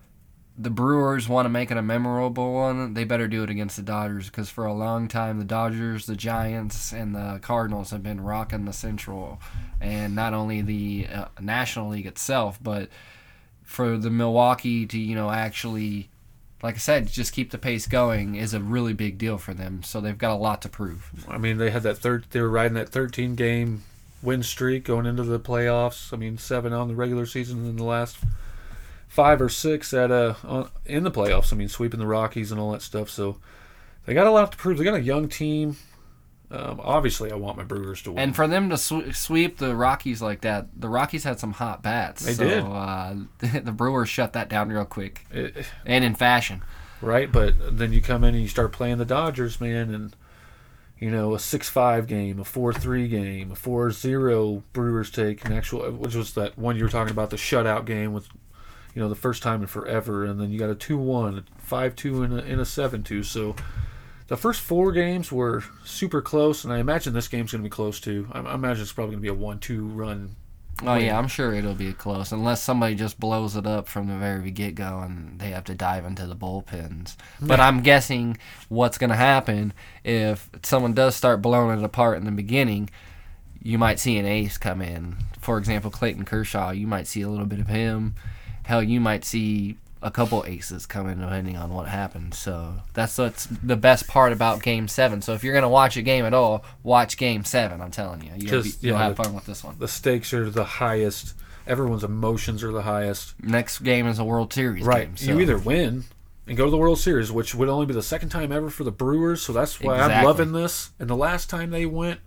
the 0.58 0.70
Brewers 0.70 1.30
want 1.30 1.46
to 1.46 1.50
make 1.50 1.72
it 1.72 1.78
a 1.78 1.82
memorable 1.82 2.54
one, 2.54 2.94
they 2.94 3.04
better 3.04 3.28
do 3.28 3.44
it 3.44 3.50
against 3.50 3.78
the 3.78 3.82
Dodgers 3.82 4.28
because 4.28 4.50
for 4.50 4.66
a 4.66 4.74
long 4.74 5.08
time 5.08 5.40
the 5.40 5.46
Dodgers, 5.46 6.06
the 6.06 6.16
Giants, 6.16 6.92
and 6.92 7.16
the 7.16 7.40
Cardinals 7.42 7.92
have 7.92 8.04
been 8.04 8.22
rocking 8.22 8.66
the 8.66 8.74
Central, 8.74 9.40
and 9.80 10.16
not 10.16 10.34
only 10.34 10.62
the 10.62 11.08
uh, 11.12 11.26
National 11.40 11.90
League 11.90 12.06
itself, 12.06 12.60
but 12.62 12.90
for 13.64 13.98
the 13.98 14.10
Milwaukee 14.10 14.86
to 14.86 14.98
you 14.98 15.16
know 15.16 15.30
actually, 15.30 16.10
like 16.62 16.76
I 16.76 16.80
said, 16.80 17.08
just 17.08 17.34
keep 17.34 17.52
the 17.52 17.58
pace 17.58 17.88
going 17.88 18.36
is 18.36 18.54
a 18.54 18.60
really 18.60 18.94
big 18.94 19.18
deal 19.18 19.38
for 19.38 19.54
them. 19.54 19.84
So 19.84 20.02
they've 20.02 20.18
got 20.18 20.32
a 20.32 20.36
lot 20.36 20.62
to 20.64 20.70
prove. 20.70 21.10
I 21.28 21.38
mean, 21.38 21.58
they 21.58 21.72
had 21.72 21.84
that 21.84 21.98
third. 21.98 22.26
They 22.32 22.42
were 22.42 22.50
riding 22.50 22.74
that 22.74 22.90
13 22.90 23.36
game 23.36 23.84
win 24.22 24.44
streak 24.44 24.84
going 24.86 25.06
into 25.06 25.24
the 25.24 25.40
playoffs. 25.40 26.14
I 26.14 26.18
mean, 26.18 26.38
seven 26.38 26.74
on 26.74 26.88
the 26.88 26.96
regular 26.96 27.26
season, 27.26 27.66
and 27.66 27.80
the 27.80 27.84
last 27.84 28.18
five 29.08 29.42
or 29.42 29.50
six 29.50 29.94
at 29.94 30.10
uh 30.10 30.36
in 30.86 31.04
the 31.04 31.12
playoffs. 31.12 31.52
I 31.52 31.56
mean, 31.56 31.70
sweeping 31.70 32.00
the 32.00 32.08
Rockies 32.08 32.52
and 32.52 32.60
all 32.60 32.72
that 32.72 32.82
stuff. 32.82 33.10
So 33.10 33.38
they 34.06 34.14
got 34.14 34.28
a 34.28 34.32
lot 34.32 34.52
to 34.52 34.58
prove. 34.58 34.78
They 34.78 34.84
got 34.84 34.96
a 34.96 35.02
young 35.02 35.28
team. 35.28 35.78
Um, 36.52 36.82
obviously, 36.84 37.32
I 37.32 37.36
want 37.36 37.56
my 37.56 37.64
Brewers 37.64 38.02
to 38.04 38.12
win. 38.12 38.20
And 38.20 38.36
for 38.36 38.46
them 38.46 38.70
to 38.70 38.78
sw- 38.78 39.16
sweep 39.16 39.58
the 39.58 39.74
Rockies 39.76 40.22
like 40.22 40.42
that, 40.42 40.68
the 40.76 40.90
Rockies 40.90 41.24
had 41.24 41.40
some 41.40 41.54
hot 41.54 41.82
bats. 41.82 42.26
They 42.26 42.34
so, 42.34 42.44
did. 42.44 42.64
Uh, 42.64 43.14
the 43.64 43.72
Brewers 43.72 44.10
shut 44.10 44.34
that 44.34 44.50
down 44.50 44.68
real 44.70 44.84
quick 44.86 45.26
It- 45.32 45.66
and 45.86 46.04
in 46.04 46.14
fashion. 46.16 46.62
right? 47.02 47.32
But 47.32 47.78
then 47.78 47.94
you 47.94 48.02
come 48.02 48.24
in 48.26 48.34
and 48.34 48.44
you 48.44 48.50
start 48.50 48.74
playing 48.74 48.98
the 48.98 49.06
Dodgers, 49.06 49.62
man, 49.62 49.94
and 49.96 50.16
you 51.00 51.10
know 51.10 51.34
a 51.34 51.40
six-five 51.40 52.06
game, 52.06 52.40
a 52.40 52.44
four-three 52.44 53.08
game, 53.08 53.52
a 53.52 53.56
four-zero 53.56 54.64
Brewers 54.74 55.10
take 55.10 55.46
an 55.46 55.54
actual, 55.54 55.90
which 55.92 56.16
was 56.16 56.34
that 56.34 56.58
one 56.58 56.76
you 56.76 56.84
were 56.84 56.90
talking 56.90 57.12
about, 57.12 57.30
the 57.30 57.38
shutout 57.38 57.86
game 57.86 58.12
with, 58.14 58.28
you 58.94 59.02
know, 59.02 59.08
the 59.08 59.16
first 59.16 59.42
time 59.42 59.62
in 59.62 59.68
forever, 59.68 60.26
and 60.26 60.40
then 60.40 60.52
you 60.52 60.60
got 60.60 60.70
a 60.70 60.76
two-one, 60.76 61.38
a 61.38 61.62
five-two, 61.62 62.24
and 62.24 62.34
a, 62.40 62.44
and 62.44 62.60
a 62.60 62.66
seven-two. 62.66 63.24
So 63.24 63.56
the 64.32 64.38
first 64.38 64.62
four 64.62 64.94
games 64.94 65.30
were 65.30 65.62
super 65.84 66.22
close, 66.22 66.64
and 66.64 66.72
I 66.72 66.80
imagine 66.80 67.14
this 67.14 67.28
game's 67.28 67.52
going 67.52 67.62
to 67.62 67.66
be 67.66 67.70
close 67.70 68.00
too. 68.00 68.30
I, 68.32 68.40
I 68.40 68.54
imagine 68.54 68.82
it's 68.82 68.94
probably 68.94 69.16
going 69.16 69.24
to 69.24 69.24
be 69.24 69.28
a 69.28 69.34
one-two 69.34 69.84
run. 69.88 70.38
Oh 70.84 70.96
yeah, 70.96 71.20
I'm 71.20 71.28
sure 71.28 71.54
it'll 71.54 71.74
be 71.74 71.92
close 71.92 72.32
unless 72.32 72.64
somebody 72.64 72.96
just 72.96 73.20
blows 73.20 73.58
it 73.58 73.68
up 73.68 73.90
from 73.90 74.08
the 74.08 74.16
very 74.16 74.50
get 74.52 74.74
go 74.74 75.00
and 75.00 75.38
they 75.38 75.50
have 75.50 75.66
to 75.66 75.76
dive 75.76 76.06
into 76.06 76.28
the 76.28 76.36
bullpens. 76.38 77.18
Hmm. 77.40 77.48
But 77.48 77.60
I'm 77.60 77.82
guessing 77.82 78.38
what's 78.70 78.98
going 78.98 79.10
to 79.10 79.18
happen 79.18 79.74
if 80.06 80.50
someone 80.64 80.94
does 80.94 81.14
start 81.14 81.42
blowing 81.42 81.78
it 81.78 81.84
apart 81.84 82.18
in 82.18 82.24
the 82.24 82.32
beginning, 82.32 82.90
you 83.62 83.78
might 83.78 84.00
see 84.00 84.18
an 84.18 84.26
ace 84.26 84.58
come 84.58 84.82
in. 84.82 85.18
For 85.42 85.58
example, 85.58 85.92
Clayton 85.92 86.24
Kershaw, 86.24 86.72
you 86.72 86.88
might 86.88 87.06
see 87.06 87.22
a 87.22 87.28
little 87.28 87.46
bit 87.46 87.60
of 87.60 87.68
him. 87.68 88.16
Hell, 88.64 88.82
you 88.82 89.02
might 89.02 89.26
see 89.26 89.76
a 90.04 90.10
couple 90.12 90.44
aces 90.48 90.86
coming 90.86 91.20
depending 91.20 91.56
on 91.58 91.72
what 91.74 91.88
happens. 91.88 92.38
So 92.38 92.74
that's 92.94 93.18
what's 93.18 93.46
the 93.46 93.76
best 93.76 94.08
part 94.08 94.32
about 94.34 94.64
Game 94.64 94.88
Seven. 94.88 95.22
So 95.22 95.34
if 95.34 95.44
you're 95.44 95.54
gonna 95.54 95.70
watch 95.70 95.96
a 95.98 96.02
game 96.02 96.26
at 96.26 96.34
all, 96.34 96.64
watch 96.84 97.18
Game 97.18 97.44
Seven. 97.46 97.82
I'm 97.82 97.92
telling 97.92 98.24
you, 98.24 98.32
you'll, 98.38 98.64
be, 98.64 98.72
you'll 98.82 98.98
have 98.98 99.16
the- 99.16 99.24
fun 99.24 99.34
with 99.34 99.46
this 99.46 99.64
one. 99.64 99.76
The 99.80 99.88
stakes 99.88 100.34
are 100.34 100.50
the 100.50 100.64
highest. 100.64 101.36
Everyone's 101.68 102.04
emotions 102.04 102.64
are 102.64 102.72
the 102.72 102.82
highest. 102.82 103.36
Next 103.44 103.80
game 103.80 104.08
is 104.08 104.18
a 104.18 104.24
World 104.24 104.52
Series 104.52 104.84
Right. 104.84 105.08
game. 105.08 105.18
So. 105.18 105.32
You 105.32 105.40
either 105.42 105.60
win 105.60 106.06
and 106.48 106.58
go 106.58 106.66
to 106.66 106.72
the 106.72 106.78
World 106.78 107.00
Series, 107.00 107.32
which 107.32 107.54
would 107.54 107.70
only 107.70 107.86
be 107.86 107.94
the 107.94 108.02
second 108.02 108.30
time 108.30 108.52
ever 108.52 108.72
for 108.72 108.84
the 108.84 108.92
Brewers. 108.92 109.44
So 109.44 109.54
that's 109.54 109.80
why 109.80 110.00
I'm 110.00 110.26
loving 110.26 110.54
this. 110.54 110.90
And 111.00 111.08
the 111.08 111.16
last 111.16 111.52
time 111.52 111.70
they 111.70 111.86
went, 111.86 112.20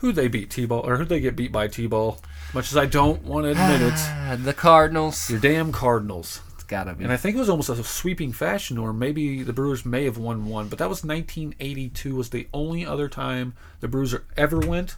who'd 0.00 0.14
they 0.14 0.28
beat? 0.28 0.50
T-ball 0.50 0.80
or 0.86 0.98
who'd 0.98 1.08
they 1.08 1.20
get 1.20 1.34
beat 1.34 1.50
by 1.50 1.68
T-ball? 1.68 2.20
Much 2.52 2.70
as 2.70 2.76
I 2.76 2.84
don't 2.84 3.22
want 3.24 3.44
to 3.46 3.52
admit 3.52 3.80
it, 3.80 4.36
the 4.44 4.52
Cardinals. 4.52 5.30
your 5.30 5.40
damn 5.40 5.72
Cardinals. 5.72 6.42
It's 6.62 6.68
gotta 6.68 6.94
be. 6.94 7.02
And 7.02 7.12
I 7.12 7.16
think 7.16 7.34
it 7.36 7.40
was 7.40 7.48
almost 7.48 7.68
a 7.70 7.82
sweeping 7.82 8.32
fashion, 8.32 8.78
or 8.78 8.92
maybe 8.92 9.42
the 9.42 9.52
Brewers 9.52 9.84
may 9.84 10.04
have 10.04 10.16
won 10.16 10.46
one, 10.46 10.68
but 10.68 10.78
that 10.78 10.88
was 10.88 11.02
1982. 11.04 12.14
Was 12.14 12.30
the 12.30 12.46
only 12.54 12.86
other 12.86 13.08
time 13.08 13.54
the 13.80 13.88
Brewers 13.88 14.14
ever 14.36 14.60
went. 14.60 14.96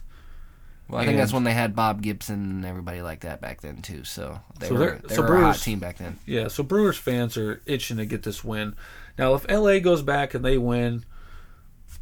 well, 0.87 1.01
I 1.01 1.05
think 1.05 1.17
that's 1.17 1.33
when 1.33 1.43
they 1.43 1.53
had 1.53 1.75
Bob 1.75 2.03
Gibson 2.03 2.35
and 2.35 2.65
everybody 2.65 3.01
like 3.01 3.21
that 3.21 3.41
back 3.41 3.61
then 3.61 3.81
too. 3.81 4.03
So 4.03 4.41
they 4.59 4.67
So 4.67 4.73
were 4.75 4.79
they're- 4.79 5.01
they 5.07 5.15
so 5.15 5.21
were 5.23 5.27
a 5.27 5.31
hot 5.31 5.39
Brewers- 5.41 5.63
team 5.63 5.79
back 5.79 5.97
then. 5.97 6.19
Yeah, 6.27 6.47
so 6.49 6.61
Brewers 6.61 6.97
fans 6.97 7.35
are 7.37 7.61
itching 7.65 7.97
to 7.97 8.05
get 8.05 8.21
this 8.21 8.43
win. 8.43 8.75
Now, 9.17 9.33
if 9.33 9.49
LA 9.49 9.79
goes 9.79 10.03
back 10.03 10.35
and 10.35 10.45
they 10.45 10.59
win, 10.59 11.03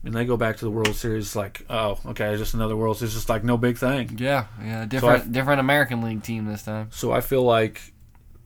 and 0.03 0.13
they 0.13 0.25
go 0.25 0.36
back 0.36 0.58
to 0.58 0.65
the 0.65 0.72
World 0.72 0.96
Series, 0.96 1.34
like, 1.34 1.63
oh, 1.70 1.98
okay, 2.08 2.36
just 2.36 2.53
another 2.53 2.75
World 2.75 2.98
Series, 2.98 3.12
it's 3.13 3.22
just 3.22 3.29
like 3.29 3.46
no 3.46 3.55
big 3.55 3.77
thing. 3.77 4.17
Yeah, 4.20 4.48
yeah, 4.62 4.84
different 4.86 5.24
I- 5.24 5.27
different 5.27 5.62
American 5.62 6.01
League 6.01 6.24
team 6.24 6.46
this 6.48 6.63
time. 6.63 6.89
So 6.91 7.13
I 7.13 7.22
feel 7.22 7.43
like 7.43 7.93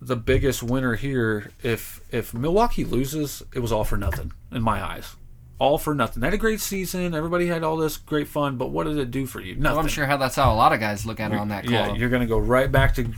the 0.01 0.15
biggest 0.15 0.63
winner 0.63 0.95
here, 0.95 1.51
if 1.63 2.01
if 2.11 2.33
Milwaukee 2.33 2.85
loses, 2.85 3.43
it 3.53 3.59
was 3.59 3.71
all 3.71 3.83
for 3.83 3.97
nothing 3.97 4.31
in 4.51 4.61
my 4.61 4.83
eyes. 4.83 5.15
All 5.59 5.79
for 5.79 5.95
nothing. 5.95 6.21
They 6.21 6.27
had 6.27 6.35
a 6.35 6.37
great 6.37 6.61
season. 6.61 7.15
Everybody 7.15 7.47
had 7.47 7.63
all 7.63 7.77
this 7.77 7.97
great 7.97 8.27
fun, 8.27 8.57
but 8.57 8.67
what 8.67 8.85
did 8.85 8.97
it 8.97 9.09
do 9.09 9.25
for 9.25 9.41
you? 9.41 9.55
Nothing. 9.55 9.75
Well, 9.75 9.79
I'm 9.79 9.87
sure 9.87 10.05
how 10.05 10.17
that's 10.17 10.35
how 10.35 10.53
a 10.53 10.55
lot 10.55 10.71
of 10.71 10.79
guys 10.79 11.05
look 11.05 11.19
at 11.19 11.31
it 11.31 11.37
on 11.37 11.49
that 11.49 11.65
club. 11.65 11.73
Yeah, 11.73 11.93
you're 11.95 12.09
gonna 12.09 12.27
go 12.27 12.37
right 12.37 12.71
back 12.71 12.93
to 12.95 13.11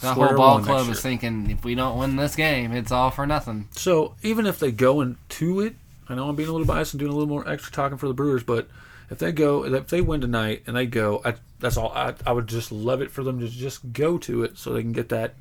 the 0.00 0.14
whole 0.14 0.36
ball 0.36 0.60
club 0.60 0.88
is 0.88 1.00
thinking 1.00 1.50
if 1.50 1.64
we 1.64 1.74
don't 1.74 1.98
win 1.98 2.16
this 2.16 2.36
game, 2.36 2.72
it's 2.72 2.92
all 2.92 3.10
for 3.10 3.26
nothing. 3.26 3.68
So 3.72 4.16
even 4.22 4.46
if 4.46 4.58
they 4.58 4.70
go 4.72 5.00
into 5.00 5.60
it, 5.60 5.76
I 6.08 6.14
know 6.14 6.28
I'm 6.28 6.36
being 6.36 6.48
a 6.48 6.52
little 6.52 6.66
biased 6.66 6.94
and 6.94 6.98
doing 6.98 7.12
a 7.12 7.14
little 7.14 7.28
more 7.28 7.48
extra 7.48 7.72
talking 7.72 7.96
for 7.96 8.08
the 8.08 8.14
Brewers, 8.14 8.42
but 8.42 8.68
if 9.10 9.18
they 9.18 9.32
go, 9.32 9.64
if 9.64 9.88
they 9.88 10.00
win 10.00 10.20
tonight 10.20 10.62
and 10.66 10.76
they 10.76 10.86
go, 10.86 11.22
I, 11.24 11.34
that's 11.60 11.76
all. 11.76 11.92
I, 11.92 12.14
I 12.26 12.32
would 12.32 12.46
just 12.46 12.72
love 12.72 13.00
it 13.00 13.10
for 13.10 13.22
them 13.22 13.40
to 13.40 13.48
just 13.48 13.92
go 13.92 14.18
to 14.18 14.44
it 14.44 14.58
so 14.58 14.72
they 14.72 14.82
can 14.82 14.92
get 14.92 15.08
that 15.10 15.34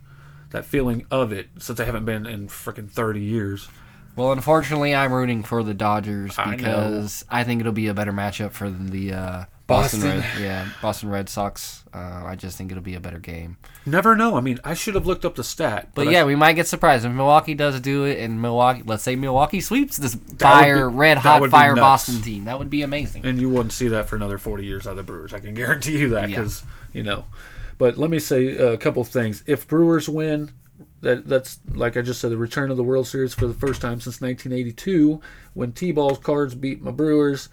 that 0.53 0.63
feeling 0.65 1.05
of 1.11 1.31
it 1.33 1.49
since 1.59 1.79
I 1.79 1.83
haven't 1.85 2.05
been 2.05 2.25
in 2.25 2.47
freaking 2.47 2.89
30 2.89 3.19
years. 3.19 3.67
Well, 4.15 4.31
unfortunately, 4.31 4.93
I'm 4.93 5.11
rooting 5.11 5.41
for 5.43 5.63
the 5.63 5.73
Dodgers 5.73 6.37
I 6.37 6.55
because 6.55 7.25
I, 7.29 7.43
think 7.43 7.59
it'll 7.61 7.73
be 7.73 7.87
a 7.87 7.95
better 7.95 8.13
matchup 8.13 8.51
for 8.51 8.69
the 8.69 9.11
uh, 9.13 9.45
Boston, 9.65 10.01
Boston. 10.01 10.09
Red, 10.09 10.25
yeah, 10.39 10.69
Boston 10.83 11.09
Red 11.09 11.29
Sox. 11.29 11.83
Uh, 11.91 12.23
I 12.23 12.35
just 12.35 12.55
think 12.55 12.69
it'll 12.69 12.83
be 12.83 12.93
a 12.93 12.99
better 12.99 13.17
game. 13.17 13.57
Never 13.87 14.15
know. 14.15 14.37
I 14.37 14.41
mean, 14.41 14.59
I 14.63 14.75
should 14.75 14.93
have 14.93 15.07
looked 15.07 15.25
up 15.25 15.33
the 15.33 15.43
stat. 15.43 15.89
But 15.95 16.07
I- 16.07 16.11
yeah, 16.11 16.25
we 16.25 16.35
might 16.35 16.53
get 16.53 16.67
surprised 16.67 17.05
if 17.05 17.11
Milwaukee 17.11 17.55
does 17.55 17.79
do 17.81 18.03
it, 18.03 18.19
and 18.19 18.39
Milwaukee, 18.39 18.83
let's 18.85 19.01
say 19.01 19.15
Milwaukee 19.15 19.61
sweeps 19.61 19.97
this 19.97 20.13
fire, 20.37 20.89
be- 20.91 20.95
red 20.95 21.17
hot 21.17 21.49
fire. 21.49 21.75
Boston 21.75 22.21
team. 22.21 22.45
That 22.45 22.59
would 22.59 22.69
be 22.69 22.83
amazing. 22.83 23.25
and 23.25 23.41
you 23.41 23.49
wouldn't 23.49 23.73
see 23.73 23.87
that 23.87 24.07
for 24.07 24.15
another 24.15 24.37
40 24.37 24.63
years 24.63 24.85
out 24.85 24.91
of 24.91 24.97
the 24.97 25.03
Brewers. 25.03 25.33
I 25.33 25.39
can 25.39 25.55
guarantee 25.55 25.97
you 25.97 26.09
that 26.09 26.29
Yeah. 26.29 26.35
because 26.35 26.63
you 26.93 27.01
know. 27.01 27.25
But 27.77 27.97
let 27.97 28.09
me 28.09 28.19
say 28.19 28.55
a 28.55 28.77
couple 28.77 29.01
of 29.01 29.07
things. 29.07 29.43
If 29.47 29.67
Brewers 29.67 30.07
win, 30.07 30.51
that 31.01 31.27
that's 31.27 31.59
like 31.73 31.97
I 31.97 32.01
just 32.01 32.21
said, 32.21 32.31
the 32.31 32.37
return 32.37 32.71
of 32.71 32.77
the 32.77 32.83
World 32.83 33.07
Series 33.07 33.33
for 33.33 33.47
the 33.47 33.53
first 33.53 33.81
time 33.81 33.99
since 33.99 34.21
1982 34.21 35.21
when 35.53 35.71
T-Ball's 35.71 36.19
Cards 36.19 36.55
beat 36.55 36.81
my 36.81 36.91
Brewers. 36.91 37.49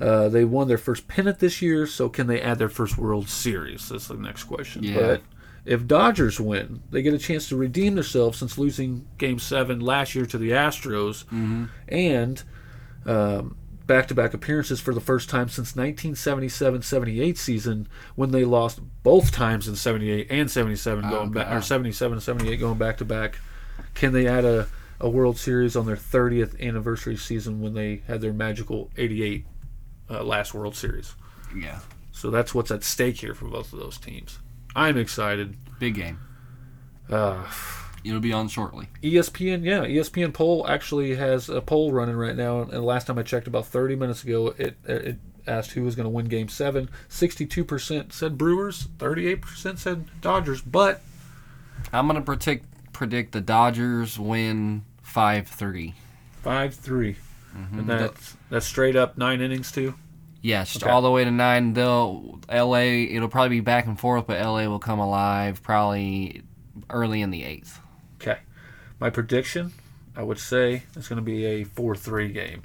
Uh, 0.00 0.28
they 0.28 0.44
won 0.44 0.66
their 0.68 0.78
first 0.78 1.06
pennant 1.06 1.38
this 1.38 1.62
year, 1.62 1.86
so 1.86 2.08
can 2.08 2.26
they 2.26 2.40
add 2.40 2.58
their 2.58 2.68
first 2.68 2.98
World 2.98 3.28
Series? 3.28 3.88
That's 3.88 4.08
the 4.08 4.16
next 4.16 4.44
question. 4.44 4.82
Yeah. 4.82 4.98
But 4.98 5.22
if 5.64 5.86
Dodgers 5.86 6.40
win, 6.40 6.82
they 6.90 7.02
get 7.02 7.14
a 7.14 7.18
chance 7.18 7.48
to 7.50 7.56
redeem 7.56 7.94
themselves 7.94 8.38
since 8.38 8.58
losing 8.58 9.06
Game 9.16 9.38
Seven 9.38 9.78
last 9.80 10.14
year 10.14 10.26
to 10.26 10.38
the 10.38 10.50
Astros, 10.50 11.24
and 11.88 12.42
um, 13.06 13.56
back-to-back 13.86 14.32
appearances 14.34 14.80
for 14.80 14.94
the 14.94 15.00
first 15.00 15.28
time 15.28 15.48
since 15.48 15.72
1977-78 15.72 17.36
season 17.36 17.88
when 18.14 18.30
they 18.30 18.44
lost 18.44 18.80
both 19.02 19.32
times 19.32 19.66
in 19.68 19.76
78 19.76 20.26
and 20.30 20.50
77 20.50 21.08
going 21.10 21.30
back 21.32 21.50
or 21.52 21.60
77 21.60 22.14
and 22.14 22.22
78 22.22 22.56
going 22.56 22.78
back 22.78 22.96
to 22.98 23.04
back 23.04 23.38
can 23.94 24.12
they 24.12 24.26
add 24.26 24.44
a, 24.44 24.68
a 25.00 25.08
world 25.08 25.36
series 25.38 25.76
on 25.76 25.86
their 25.86 25.96
30th 25.96 26.60
anniversary 26.60 27.16
season 27.16 27.60
when 27.60 27.74
they 27.74 28.02
had 28.06 28.20
their 28.20 28.32
magical 28.32 28.90
88 28.96 29.44
uh, 30.10 30.22
last 30.22 30.54
world 30.54 30.76
series? 30.76 31.14
Yeah, 31.56 31.80
so 32.12 32.30
that's 32.30 32.54
what's 32.54 32.70
at 32.70 32.84
stake 32.84 33.18
here 33.18 33.34
for 33.34 33.46
both 33.46 33.72
of 33.72 33.78
those 33.78 33.98
teams. 33.98 34.38
I'm 34.74 34.96
excited. 34.96 35.56
Big 35.78 35.94
game. 35.96 36.18
uh, 37.10 37.44
It'll 38.04 38.20
be 38.20 38.32
on 38.32 38.48
shortly. 38.48 38.88
ESPN, 39.02 39.64
yeah, 39.64 39.84
ESPN 39.84 40.32
poll 40.32 40.66
actually 40.68 41.14
has 41.16 41.48
a 41.48 41.60
poll 41.60 41.92
running 41.92 42.16
right 42.16 42.36
now, 42.36 42.62
and 42.62 42.84
last 42.84 43.06
time 43.06 43.18
I 43.18 43.22
checked, 43.22 43.46
about 43.46 43.66
30 43.66 43.96
minutes 43.96 44.24
ago, 44.24 44.54
it 44.58 44.76
it 44.84 45.18
asked 45.46 45.72
who 45.72 45.82
was 45.82 45.94
going 45.94 46.04
to 46.04 46.10
win 46.10 46.26
Game 46.26 46.48
Seven. 46.48 46.88
62% 47.08 48.12
said 48.12 48.38
Brewers, 48.38 48.88
38% 48.98 49.78
said 49.78 50.06
Dodgers, 50.20 50.60
but 50.62 51.00
I'm 51.92 52.06
gonna 52.06 52.22
predict 52.22 52.66
predict 52.92 53.32
the 53.32 53.40
Dodgers 53.40 54.18
win 54.18 54.84
five 55.02 55.48
three. 55.48 55.94
five 56.42 56.74
three, 56.74 57.16
mm-hmm. 57.56 57.80
and 57.80 57.88
that's 57.88 58.36
that's 58.50 58.66
straight 58.66 58.96
up 58.96 59.16
nine 59.18 59.40
innings 59.40 59.72
too. 59.72 59.94
Yeah, 60.40 60.64
just 60.64 60.82
Okay. 60.82 60.90
all 60.90 61.02
the 61.02 61.10
way 61.10 61.24
to 61.24 61.30
nine. 61.30 61.72
They'll 61.72 62.40
LA. 62.52 63.06
It'll 63.10 63.28
probably 63.28 63.56
be 63.56 63.60
back 63.60 63.86
and 63.86 63.98
forth, 63.98 64.26
but 64.26 64.40
LA 64.40 64.66
will 64.68 64.80
come 64.80 64.98
alive 64.98 65.62
probably 65.62 66.42
early 66.90 67.22
in 67.22 67.30
the 67.30 67.44
eighth. 67.44 67.78
Okay, 68.22 68.38
my 69.00 69.10
prediction, 69.10 69.72
I 70.16 70.22
would 70.22 70.38
say, 70.38 70.84
is 70.96 71.08
going 71.08 71.16
to 71.16 71.22
be 71.22 71.44
a 71.44 71.64
four 71.64 71.94
three 71.96 72.32
game. 72.32 72.62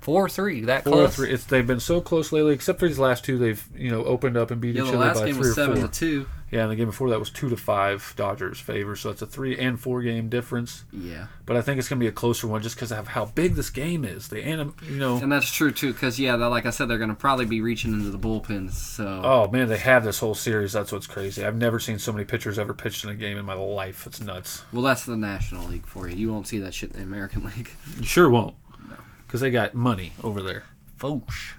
Four 0.00 0.28
three. 0.28 0.62
That 0.62 0.84
Four 0.84 0.92
close. 0.92 1.16
three. 1.16 1.30
It's 1.30 1.44
they've 1.44 1.66
been 1.66 1.80
so 1.80 2.00
close 2.00 2.30
lately, 2.32 2.52
except 2.54 2.78
for 2.80 2.88
these 2.88 2.98
last 2.98 3.24
two. 3.24 3.38
They've 3.38 3.64
you 3.76 3.90
know 3.90 4.04
opened 4.04 4.36
up 4.36 4.50
and 4.50 4.60
beat 4.60 4.74
Yeah, 4.74 4.82
each 4.82 4.90
the 4.90 4.96
other 4.98 5.06
last 5.06 5.20
by 5.20 5.26
game 5.26 5.34
three 5.36 5.40
was 5.40 5.50
or 5.50 5.54
seven 5.54 5.76
four. 5.78 5.88
to 5.88 5.92
two. 5.98 6.26
Yeah, 6.52 6.62
and 6.64 6.70
the 6.70 6.76
game 6.76 6.86
before 6.86 7.08
that 7.08 7.18
was 7.18 7.30
two 7.30 7.48
to 7.48 7.56
five 7.56 8.12
Dodgers 8.14 8.60
favor, 8.60 8.94
so 8.94 9.08
it's 9.08 9.22
a 9.22 9.26
three 9.26 9.58
and 9.58 9.80
four 9.80 10.02
game 10.02 10.28
difference. 10.28 10.84
Yeah, 10.92 11.28
But 11.46 11.56
I 11.56 11.62
think 11.62 11.78
it's 11.78 11.88
going 11.88 11.98
to 11.98 12.04
be 12.04 12.08
a 12.08 12.12
closer 12.12 12.46
one 12.46 12.60
just 12.60 12.76
because 12.76 12.92
of 12.92 13.08
how 13.08 13.24
big 13.24 13.54
this 13.54 13.70
game 13.70 14.04
is. 14.04 14.28
The 14.28 14.44
anim, 14.44 14.74
you 14.86 14.98
know. 14.98 15.16
and 15.16 15.32
that's 15.32 15.50
true 15.50 15.72
too. 15.72 15.94
Because 15.94 16.20
yeah, 16.20 16.34
like 16.34 16.66
I 16.66 16.70
said, 16.70 16.88
they're 16.88 16.98
gonna 16.98 17.14
probably 17.14 17.46
be 17.46 17.62
reaching 17.62 17.94
into 17.94 18.10
the 18.10 18.18
bullpens. 18.18 18.72
So 18.72 19.22
Oh 19.24 19.50
man, 19.50 19.68
they 19.68 19.78
have 19.78 20.04
this 20.04 20.18
whole 20.18 20.34
series. 20.34 20.74
That's 20.74 20.92
what's 20.92 21.06
crazy. 21.06 21.42
I've 21.42 21.56
never 21.56 21.78
seen 21.80 21.98
so 21.98 22.12
many 22.12 22.26
pitchers 22.26 22.58
ever 22.58 22.74
pitched 22.74 23.02
in 23.04 23.08
a 23.10 23.14
game 23.14 23.38
in 23.38 23.46
my 23.46 23.54
life. 23.54 24.06
It's 24.06 24.20
nuts. 24.20 24.62
well, 24.74 24.82
that's 24.82 25.06
the 25.06 25.16
National 25.16 25.66
League 25.68 25.86
for 25.86 26.06
you. 26.06 26.16
You 26.16 26.30
won't 26.30 26.46
see 26.46 26.58
that 26.58 26.74
shit 26.74 26.90
in 26.92 26.98
the 26.98 27.02
American 27.02 27.44
League. 27.56 27.70
You 27.98 28.04
sure 28.04 28.28
won't, 28.28 28.54
No, 28.90 28.96
because 29.26 29.40
they 29.40 29.50
got 29.50 29.72
money 29.74 30.12
over 30.22 30.42
there. 30.42 30.64
Folks. 30.98 31.54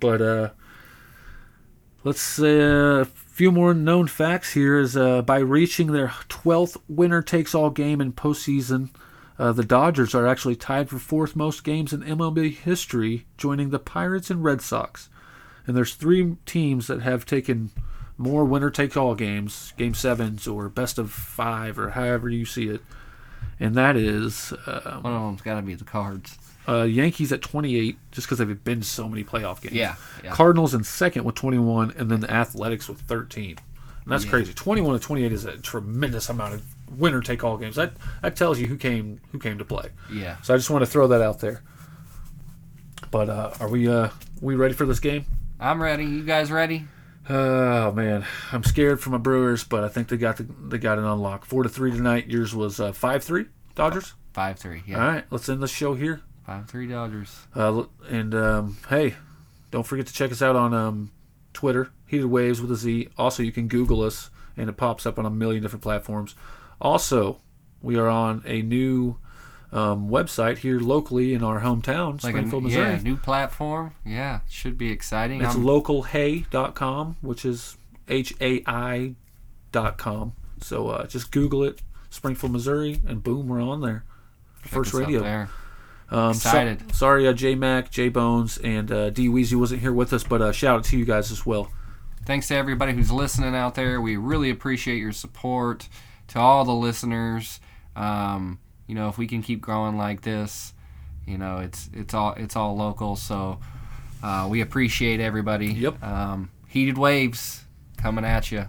But 0.00 0.20
uh, 0.20 0.50
let's 2.04 2.20
say 2.20 2.60
a 2.60 3.06
few 3.34 3.50
more 3.50 3.74
known 3.74 4.06
facts 4.06 4.52
here 4.52 4.78
is 4.78 4.96
uh, 4.96 5.20
by 5.20 5.38
reaching 5.38 5.90
their 5.90 6.06
12th 6.28 6.80
winner 6.88 7.20
takes 7.20 7.52
all 7.52 7.68
game 7.68 8.00
in 8.00 8.12
postseason, 8.12 8.90
uh, 9.40 9.50
the 9.50 9.64
Dodgers 9.64 10.14
are 10.14 10.24
actually 10.24 10.54
tied 10.54 10.88
for 10.88 11.00
fourth 11.00 11.34
most 11.34 11.64
games 11.64 11.92
in 11.92 12.04
MLB 12.04 12.54
history, 12.54 13.26
joining 13.36 13.70
the 13.70 13.80
Pirates 13.80 14.30
and 14.30 14.44
Red 14.44 14.60
Sox. 14.60 15.08
And 15.66 15.76
there's 15.76 15.94
three 15.94 16.36
teams 16.46 16.86
that 16.86 17.02
have 17.02 17.26
taken 17.26 17.72
more 18.16 18.44
winner 18.44 18.70
take 18.70 18.96
all 18.96 19.16
games, 19.16 19.72
game 19.76 19.94
sevens 19.94 20.46
or 20.46 20.68
best 20.68 20.96
of 20.96 21.10
five 21.10 21.76
or 21.76 21.90
however 21.90 22.28
you 22.28 22.44
see 22.44 22.68
it. 22.68 22.82
And 23.58 23.74
that 23.74 23.96
is 23.96 24.52
uh, 24.64 25.00
One 25.00 25.12
of 25.12 25.22
them's 25.22 25.42
got 25.42 25.56
to 25.56 25.62
be 25.62 25.74
the 25.74 25.82
Cards. 25.82 26.38
Uh, 26.68 26.82
Yankees 26.82 27.32
at 27.32 27.42
28, 27.42 27.96
just 28.12 28.26
because 28.26 28.38
they've 28.38 28.64
been 28.64 28.82
so 28.82 29.08
many 29.08 29.22
playoff 29.24 29.60
games. 29.60 29.74
Yeah, 29.74 29.96
yeah. 30.22 30.32
Cardinals 30.32 30.74
in 30.74 30.84
second 30.84 31.24
with 31.24 31.34
21, 31.34 31.94
and 31.98 32.10
then 32.10 32.20
the 32.20 32.30
Athletics 32.30 32.88
with 32.88 33.00
13. 33.02 33.50
And 34.04 34.12
that's 34.12 34.24
Yeah. 34.24 34.30
crazy. 34.30 34.52
21 34.54 34.98
to 34.98 35.04
28 35.04 35.32
is 35.32 35.44
a 35.44 35.56
tremendous 35.58 36.28
amount 36.28 36.54
of 36.54 36.62
winner 36.98 37.20
take 37.22 37.42
all 37.42 37.56
games. 37.56 37.76
That 37.76 37.94
that 38.22 38.36
tells 38.36 38.58
you 38.58 38.66
who 38.66 38.76
came 38.76 39.20
who 39.32 39.38
came 39.38 39.58
to 39.58 39.64
play. 39.64 39.90
Yeah. 40.12 40.36
So 40.42 40.52
I 40.54 40.56
just 40.58 40.68
want 40.70 40.82
to 40.84 40.90
throw 40.90 41.06
that 41.08 41.22
out 41.22 41.40
there. 41.40 41.62
But 43.10 43.28
uh, 43.28 43.50
are 43.60 43.68
we 43.68 43.88
uh, 43.88 44.08
we 44.40 44.54
ready 44.56 44.74
for 44.74 44.86
this 44.86 45.00
game? 45.00 45.24
I'm 45.60 45.82
ready. 45.82 46.04
You 46.04 46.24
guys 46.24 46.50
ready? 46.50 46.86
Oh 47.28 47.92
man, 47.92 48.26
I'm 48.52 48.62
scared 48.64 49.00
for 49.00 49.08
my 49.10 49.16
Brewers, 49.18 49.64
but 49.64 49.82
I 49.84 49.88
think 49.88 50.08
they 50.08 50.18
got 50.18 50.36
the, 50.36 50.42
they 50.68 50.76
got 50.78 50.98
it 50.98 51.04
unlocked. 51.04 51.46
Four 51.46 51.62
to 51.62 51.68
three 51.70 51.90
tonight. 51.90 52.26
Yours 52.28 52.54
was 52.54 52.80
uh, 52.80 52.92
five 52.92 53.24
three 53.24 53.46
Dodgers. 53.74 54.12
Five 54.34 54.58
three. 54.58 54.82
Yeah. 54.86 55.00
All 55.02 55.08
right, 55.12 55.24
let's 55.30 55.48
end 55.48 55.62
the 55.62 55.68
show 55.68 55.94
here. 55.94 56.20
Five 56.46 56.68
three 56.68 56.86
Dodgers. 56.86 57.46
Uh, 57.54 57.84
and 58.10 58.34
um, 58.34 58.76
hey, 58.88 59.14
don't 59.70 59.86
forget 59.86 60.06
to 60.06 60.12
check 60.12 60.30
us 60.30 60.42
out 60.42 60.56
on 60.56 60.74
um, 60.74 61.10
Twitter, 61.52 61.90
Heated 62.06 62.26
Waves 62.26 62.60
with 62.60 62.70
a 62.70 62.76
Z. 62.76 63.08
Also, 63.16 63.42
you 63.42 63.50
can 63.52 63.66
Google 63.68 64.02
us, 64.02 64.30
and 64.56 64.68
it 64.68 64.76
pops 64.76 65.06
up 65.06 65.18
on 65.18 65.24
a 65.26 65.30
million 65.30 65.62
different 65.62 65.82
platforms. 65.82 66.34
Also, 66.80 67.38
we 67.80 67.96
are 67.96 68.08
on 68.08 68.42
a 68.44 68.60
new 68.62 69.16
um, 69.72 70.08
website 70.10 70.58
here 70.58 70.78
locally 70.80 71.32
in 71.34 71.42
our 71.42 71.60
hometown, 71.60 72.22
Like 72.22 72.34
a, 72.34 72.38
Springfield, 72.38 72.62
Missouri. 72.64 72.90
yeah, 72.90 73.00
new 73.00 73.16
platform. 73.16 73.92
Yeah, 74.04 74.40
should 74.48 74.76
be 74.76 74.90
exciting. 74.90 75.40
It's 75.42 75.54
I'm- 75.54 75.64
localhey.com, 75.64 77.16
which 77.22 77.44
is 77.44 77.76
H 78.08 78.34
A 78.40 78.62
I 78.66 79.14
dot 79.72 79.96
com. 79.98 80.34
So 80.60 80.88
uh, 80.88 81.06
just 81.06 81.30
Google 81.32 81.62
it, 81.64 81.80
Springfield, 82.10 82.52
Missouri, 82.52 83.00
and 83.06 83.22
boom, 83.22 83.48
we're 83.48 83.62
on 83.62 83.80
there. 83.80 84.04
check 84.62 84.72
First 84.72 84.94
radio. 84.94 85.20
there. 85.22 85.48
Um, 86.10 86.34
so- 86.34 86.48
Excited. 86.48 86.94
sorry, 86.94 87.26
uh, 87.26 87.32
J 87.32 87.54
Mac, 87.54 87.90
J 87.90 88.08
Bones, 88.08 88.58
and 88.58 88.90
uh, 88.92 89.10
D 89.10 89.28
Weezy 89.28 89.54
wasn't 89.54 89.80
here 89.80 89.92
with 89.92 90.12
us, 90.12 90.22
but 90.24 90.40
uh, 90.42 90.52
shout 90.52 90.78
out 90.78 90.84
to 90.84 90.98
you 90.98 91.04
guys 91.04 91.30
as 91.32 91.44
well. 91.46 91.70
Thanks 92.26 92.48
to 92.48 92.54
everybody 92.56 92.92
who's 92.92 93.10
listening 93.10 93.54
out 93.54 93.74
there. 93.74 94.00
We 94.00 94.16
really 94.16 94.50
appreciate 94.50 94.98
your 94.98 95.12
support. 95.12 95.88
To 96.28 96.38
all 96.40 96.64
the 96.64 96.72
listeners, 96.72 97.60
um, 97.96 98.58
you 98.86 98.94
know, 98.94 99.08
if 99.08 99.18
we 99.18 99.26
can 99.26 99.42
keep 99.42 99.60
growing 99.60 99.98
like 99.98 100.22
this, 100.22 100.72
you 101.26 101.36
know, 101.36 101.58
it's 101.58 101.90
it's 101.92 102.14
all 102.14 102.32
it's 102.38 102.56
all 102.56 102.74
local. 102.76 103.14
So 103.16 103.60
uh, 104.22 104.48
we 104.50 104.62
appreciate 104.62 105.20
everybody. 105.20 105.66
Yep. 105.66 106.02
Um, 106.02 106.50
heated 106.66 106.96
waves 106.96 107.64
coming 107.98 108.24
at 108.24 108.50
you. 108.50 108.64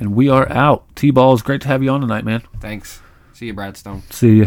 And 0.00 0.16
we 0.16 0.28
are 0.28 0.50
out. 0.50 0.84
T 0.96 1.12
Ball, 1.12 1.34
it's 1.34 1.42
great 1.42 1.60
to 1.60 1.68
have 1.68 1.80
you 1.82 1.90
on 1.90 2.00
tonight, 2.00 2.24
man. 2.24 2.42
Thanks. 2.60 3.00
See 3.34 3.46
you, 3.46 3.54
Bradstone. 3.54 4.02
See 4.12 4.40
ya. 4.40 4.46